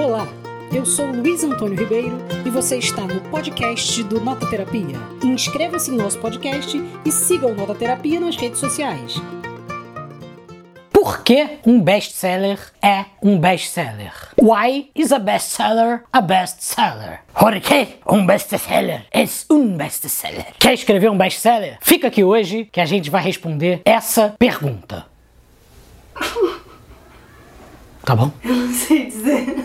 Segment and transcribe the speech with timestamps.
[0.00, 0.26] Olá,
[0.72, 4.96] eu sou Luiz Antônio Ribeiro e você está no podcast do Nota Terapia.
[5.22, 9.16] Inscreva-se em nosso podcast e siga o Nota Terapia nas redes sociais.
[10.90, 14.10] Por que um best-seller é um best-seller?
[14.40, 17.20] Why is a best-seller a best-seller?
[17.38, 20.46] Por que um best-seller é um best-seller?
[20.58, 21.76] Quer escrever um best-seller?
[21.82, 25.04] Fica aqui hoje que a gente vai responder essa pergunta.
[28.02, 28.32] Tá bom?
[28.42, 29.56] Eu não sei dizer.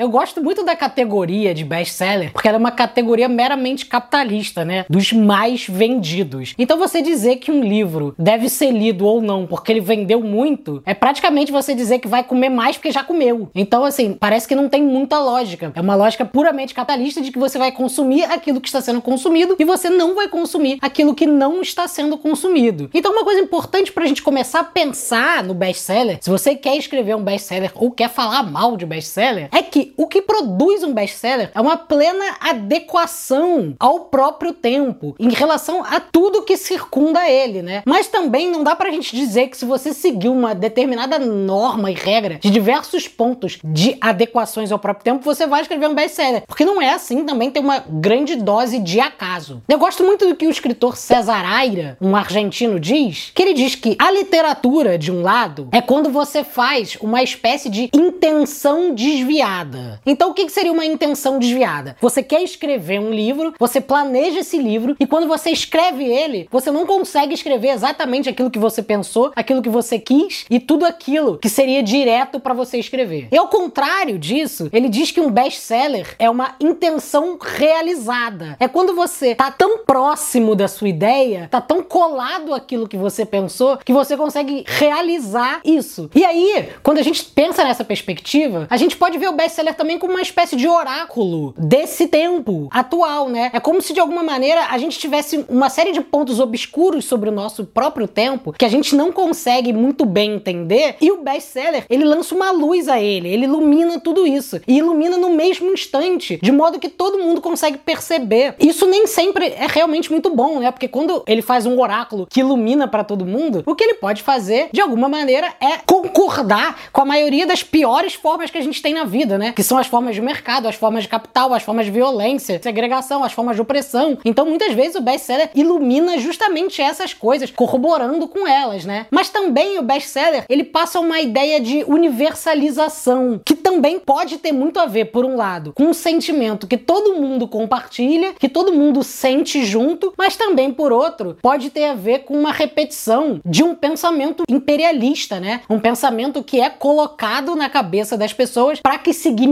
[0.00, 4.86] Eu gosto muito da categoria de best-seller, porque ela é uma categoria meramente capitalista, né?
[4.88, 6.54] Dos mais vendidos.
[6.58, 10.82] Então você dizer que um livro deve ser lido ou não porque ele vendeu muito,
[10.86, 13.50] é praticamente você dizer que vai comer mais porque já comeu.
[13.54, 15.70] Então, assim, parece que não tem muita lógica.
[15.74, 19.54] É uma lógica puramente capitalista de que você vai consumir aquilo que está sendo consumido
[19.58, 22.88] e você não vai consumir aquilo que não está sendo consumido.
[22.94, 27.14] Então, uma coisa importante pra gente começar a pensar no best-seller, se você quer escrever
[27.14, 31.50] um best-seller ou quer falar mal de best-seller, é que o que produz um best-seller
[31.54, 37.82] é uma plena adequação ao próprio tempo, em relação a tudo que circunda ele, né?
[37.86, 41.94] Mas também não dá pra gente dizer que se você seguir uma determinada norma e
[41.94, 46.42] regra de diversos pontos de adequações ao próprio tempo, você vai escrever um best-seller.
[46.46, 49.62] Porque não é assim, também tem uma grande dose de acaso.
[49.68, 53.74] Eu gosto muito do que o escritor César Aira, um argentino, diz, que ele diz
[53.74, 59.79] que a literatura, de um lado, é quando você faz uma espécie de intenção desviada.
[60.04, 61.96] Então, o que seria uma intenção desviada?
[62.00, 66.70] Você quer escrever um livro, você planeja esse livro e quando você escreve ele, você
[66.70, 71.38] não consegue escrever exatamente aquilo que você pensou, aquilo que você quis e tudo aquilo
[71.38, 73.28] que seria direto para você escrever.
[73.30, 78.56] E ao contrário disso, ele diz que um best-seller é uma intenção realizada.
[78.58, 83.24] É quando você tá tão próximo da sua ideia, tá tão colado aquilo que você
[83.24, 86.10] pensou, que você consegue realizar isso.
[86.14, 89.98] E aí, quando a gente pensa nessa perspectiva, a gente pode ver o best-seller também
[89.98, 93.50] como uma espécie de oráculo desse tempo atual, né?
[93.52, 97.28] É como se de alguma maneira a gente tivesse uma série de pontos obscuros sobre
[97.28, 101.84] o nosso próprio tempo que a gente não consegue muito bem entender e o best-seller,
[101.88, 106.38] ele lança uma luz a ele, ele ilumina tudo isso e ilumina no mesmo instante,
[106.42, 108.54] de modo que todo mundo consegue perceber.
[108.58, 110.70] Isso nem sempre é realmente muito bom, né?
[110.70, 114.22] Porque quando ele faz um oráculo que ilumina para todo mundo, o que ele pode
[114.22, 118.80] fazer de alguma maneira é concordar com a maioria das piores formas que a gente
[118.82, 119.52] tem na vida, né?
[119.60, 123.22] Que são as formas de mercado, as formas de capital, as formas de violência, segregação,
[123.22, 124.16] as formas de opressão.
[124.24, 129.04] Então, muitas vezes o best-seller ilumina justamente essas coisas, corroborando com elas, né?
[129.10, 134.80] Mas também o best-seller, ele passa uma ideia de universalização, que também pode ter muito
[134.80, 139.04] a ver, por um lado, com um sentimento que todo mundo compartilha, que todo mundo
[139.04, 143.74] sente junto, mas também, por outro, pode ter a ver com uma repetição de um
[143.74, 145.60] pensamento imperialista, né?
[145.68, 149.49] Um pensamento que é colocado na cabeça das pessoas para que signifique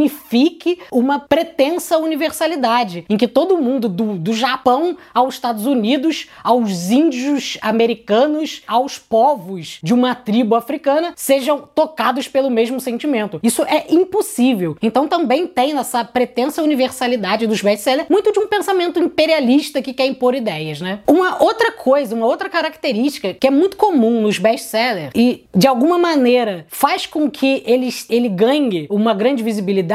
[0.90, 7.58] uma pretensa universalidade, em que todo mundo, do, do Japão aos Estados Unidos, aos índios
[7.62, 13.40] americanos, aos povos de uma tribo africana, sejam tocados pelo mesmo sentimento.
[13.42, 14.76] Isso é impossível.
[14.82, 20.06] Então também tem nessa pretensa universalidade dos best-sellers muito de um pensamento imperialista que quer
[20.06, 21.00] impor ideias, né?
[21.06, 25.98] Uma outra coisa, uma outra característica que é muito comum nos best-sellers e de alguma
[25.98, 29.87] maneira faz com que ele, ele ganhe uma grande visibilidade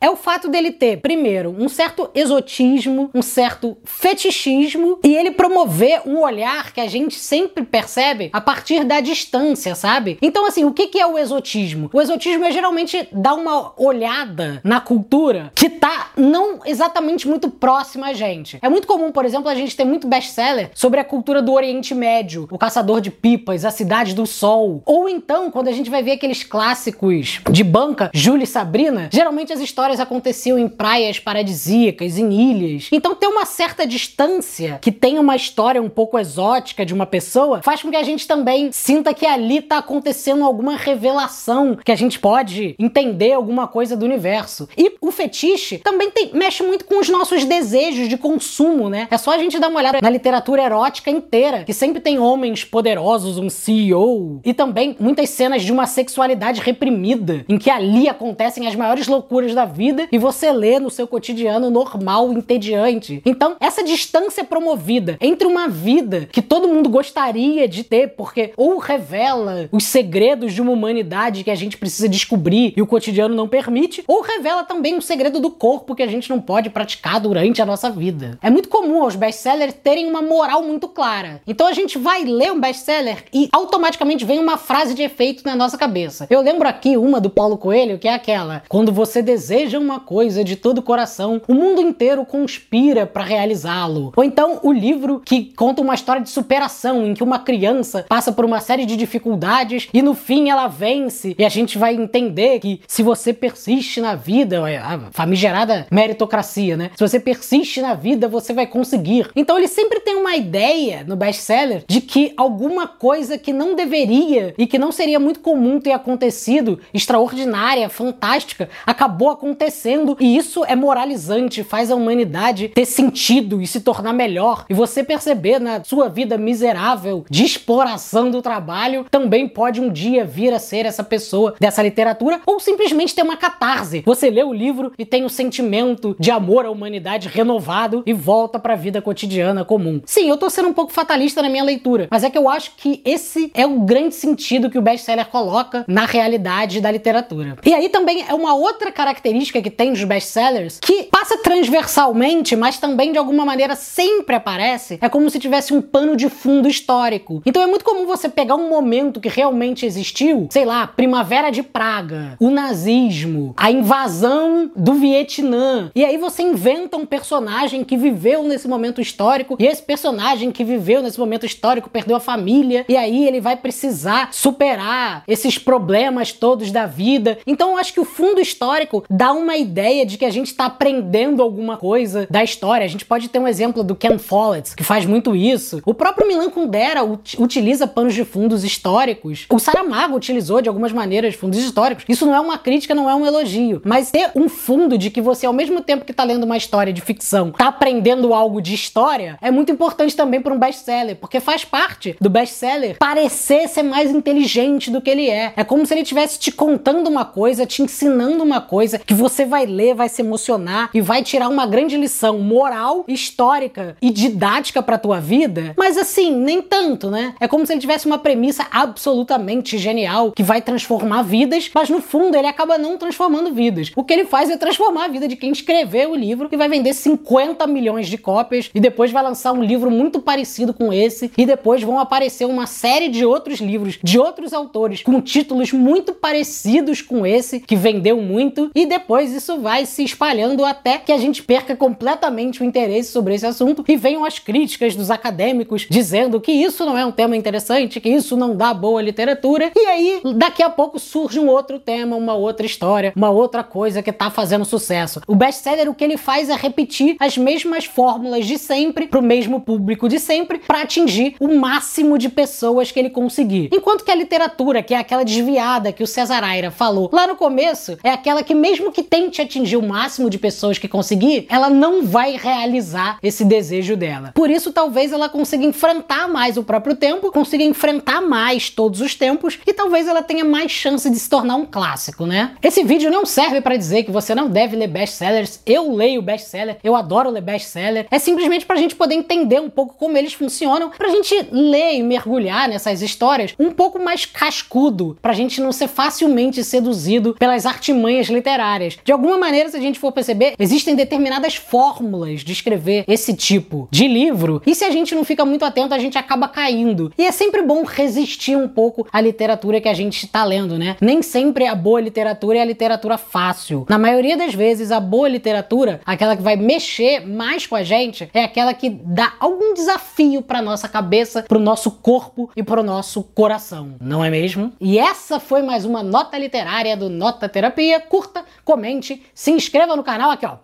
[0.00, 6.02] é o fato dele ter, primeiro, um certo exotismo, um certo fetichismo e ele promover
[6.06, 10.18] um olhar que a gente sempre percebe a partir da distância, sabe?
[10.22, 11.90] Então, assim, o que, é o exotismo?
[11.92, 18.08] O exotismo é geralmente dar uma olhada na cultura que tá não exatamente muito próxima
[18.08, 18.58] a gente.
[18.60, 21.94] É muito comum, por exemplo, a gente ter muito best-seller sobre a cultura do Oriente
[21.94, 24.82] Médio, o Caçador de Pipas, a Cidade do Sol.
[24.84, 29.29] Ou então, quando a gente vai ver aqueles clássicos de banca, Júlia e Sabrina, geralmente
[29.52, 32.88] as histórias aconteciam em praias paradisíacas, em ilhas.
[32.92, 37.62] Então, ter uma certa distância que tem uma história um pouco exótica de uma pessoa
[37.62, 41.96] faz com que a gente também sinta que ali tá acontecendo alguma revelação, que a
[41.96, 44.68] gente pode entender alguma coisa do universo.
[44.76, 49.08] E o fetiche também tem, mexe muito com os nossos desejos de consumo, né?
[49.10, 52.64] É só a gente dar uma olhada na literatura erótica inteira, que sempre tem homens
[52.64, 58.66] poderosos, um CEO, e também muitas cenas de uma sexualidade reprimida, em que ali acontecem
[58.66, 63.22] as maiores loucuras loucuras da vida e você lê no seu cotidiano normal, entediante.
[63.24, 68.78] Então, essa distância promovida entre uma vida que todo mundo gostaria de ter, porque ou
[68.78, 73.46] revela os segredos de uma humanidade que a gente precisa descobrir e o cotidiano não
[73.46, 77.60] permite, ou revela também um segredo do corpo que a gente não pode praticar durante
[77.60, 78.38] a nossa vida.
[78.42, 81.42] É muito comum aos best-sellers terem uma moral muito clara.
[81.46, 85.54] Então a gente vai ler um best-seller e automaticamente vem uma frase de efeito na
[85.54, 86.26] nossa cabeça.
[86.30, 90.44] Eu lembro aqui uma do Paulo Coelho, que é aquela: quando você deseja uma coisa
[90.44, 94.12] de todo o coração, o mundo inteiro conspira para realizá-lo.
[94.16, 98.30] Ou então o livro que conta uma história de superação em que uma criança passa
[98.30, 102.60] por uma série de dificuldades e no fim ela vence e a gente vai entender
[102.60, 106.90] que se você persiste na vida, a famigerada meritocracia, né?
[106.94, 109.28] Se você persiste na vida, você vai conseguir.
[109.34, 114.54] Então ele sempre tem uma ideia no best-seller de que alguma coisa que não deveria
[114.56, 118.68] e que não seria muito comum ter acontecido, extraordinária, fantástica,
[119.00, 124.66] acabou acontecendo e isso é moralizante, faz a humanidade ter sentido e se tornar melhor.
[124.68, 130.22] E você perceber na sua vida miserável de exploração do trabalho também pode um dia
[130.26, 134.02] vir a ser essa pessoa dessa literatura ou simplesmente ter uma catarse.
[134.04, 138.12] Você lê o livro e tem o um sentimento de amor à humanidade renovado e
[138.12, 140.02] volta para a vida cotidiana comum.
[140.04, 142.72] Sim, eu tô sendo um pouco fatalista na minha leitura, mas é que eu acho
[142.76, 147.56] que esse é o grande sentido que o best-seller coloca na realidade da literatura.
[147.64, 152.78] E aí também é uma outra característica que tem dos best-sellers que passa transversalmente, mas
[152.78, 157.42] também de alguma maneira sempre aparece, é como se tivesse um pano de fundo histórico.
[157.44, 161.62] Então é muito comum você pegar um momento que realmente existiu, sei lá, Primavera de
[161.62, 168.42] Praga, o nazismo, a invasão do Vietnã, e aí você inventa um personagem que viveu
[168.42, 172.96] nesse momento histórico, e esse personagem que viveu nesse momento histórico perdeu a família, e
[172.96, 177.38] aí ele vai precisar superar esses problemas todos da vida.
[177.46, 180.66] Então eu acho que o fundo histórico dá uma ideia de que a gente está
[180.66, 182.84] aprendendo alguma coisa da história.
[182.84, 185.80] A gente pode ter um exemplo do Ken Follett, que faz muito isso.
[185.84, 187.02] O próprio Milan Kundera
[187.38, 189.46] utiliza panos de fundos históricos.
[189.50, 192.04] O Saramago utilizou de algumas maneiras fundos históricos.
[192.08, 195.20] Isso não é uma crítica, não é um elogio, mas ter um fundo de que
[195.20, 198.74] você ao mesmo tempo que está lendo uma história de ficção, está aprendendo algo de
[198.74, 203.82] história, é muito importante também para um best-seller, porque faz parte do best-seller parecer ser
[203.82, 205.52] mais inteligente do que ele é.
[205.56, 208.69] É como se ele estivesse te contando uma coisa, te ensinando uma coisa
[209.04, 213.96] que você vai ler, vai se emocionar e vai tirar uma grande lição moral, histórica
[214.00, 215.74] e didática para tua vida.
[215.76, 217.34] Mas assim, nem tanto, né?
[217.40, 222.00] É como se ele tivesse uma premissa absolutamente genial que vai transformar vidas, mas no
[222.00, 223.90] fundo ele acaba não transformando vidas.
[223.96, 226.68] O que ele faz é transformar a vida de quem escreveu o livro e vai
[226.68, 231.30] vender 50 milhões de cópias e depois vai lançar um livro muito parecido com esse
[231.36, 236.12] e depois vão aparecer uma série de outros livros de outros autores com títulos muito
[236.12, 241.18] parecidos com esse que vendeu muito e depois isso vai se espalhando até que a
[241.18, 246.40] gente perca completamente o interesse sobre esse assunto e venham as críticas dos acadêmicos dizendo
[246.40, 249.70] que isso não é um tema interessante, que isso não dá boa literatura.
[249.74, 254.02] E aí, daqui a pouco surge um outro tema, uma outra história, uma outra coisa
[254.02, 255.20] que tá fazendo sucesso.
[255.26, 259.60] O best-seller o que ele faz é repetir as mesmas fórmulas de sempre pro mesmo
[259.60, 263.68] público de sempre para atingir o máximo de pessoas que ele conseguir.
[263.72, 267.36] Enquanto que a literatura, que é aquela desviada que o Cesar Aira falou lá no
[267.36, 271.68] começo, é aquela que mesmo que tente atingir o máximo de pessoas que conseguir, ela
[271.68, 274.32] não vai realizar esse desejo dela.
[274.34, 279.14] Por isso, talvez ela consiga enfrentar mais o próprio tempo, consiga enfrentar mais todos os
[279.14, 282.52] tempos e talvez ela tenha mais chance de se tornar um clássico, né?
[282.62, 285.60] Esse vídeo não serve para dizer que você não deve ler best-sellers.
[285.66, 288.06] Eu leio best-seller, eu adoro ler best-seller.
[288.10, 292.02] É simplesmente pra gente poder entender um pouco como eles funcionam, pra gente ler e
[292.02, 298.29] mergulhar nessas histórias um pouco mais cascudo, pra gente não ser facilmente seduzido pelas artimanhas
[298.30, 298.98] literárias.
[299.04, 303.88] De alguma maneira, se a gente for perceber, existem determinadas fórmulas de escrever esse tipo
[303.90, 307.12] de livro, e se a gente não fica muito atento, a gente acaba caindo.
[307.18, 310.96] E é sempre bom resistir um pouco à literatura que a gente está lendo, né?
[311.00, 313.86] Nem sempre a boa literatura é a literatura fácil.
[313.88, 318.28] Na maioria das vezes, a boa literatura, aquela que vai mexer mais com a gente,
[318.32, 322.80] é aquela que dá algum desafio para nossa cabeça, para o nosso corpo e para
[322.80, 324.72] o nosso coração, não é mesmo?
[324.80, 328.00] E essa foi mais uma nota literária do Nota Terapia.
[328.20, 330.58] Curta, comente, se inscreva no canal aqui, ó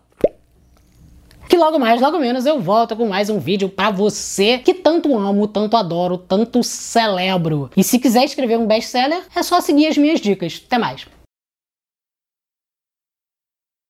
[1.48, 5.16] que logo mais, logo menos eu volto com mais um vídeo para você que tanto
[5.16, 7.70] amo, tanto adoro, tanto celebro.
[7.74, 10.60] E se quiser escrever um best-seller, é só seguir as minhas dicas.
[10.66, 11.06] Até mais!